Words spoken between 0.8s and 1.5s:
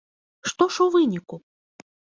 у выніку?